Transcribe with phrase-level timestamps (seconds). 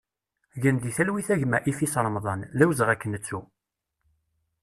[0.61, 3.39] Gen di talwit a gma Ifis Remḍan, d awezɣi ad k-nettu!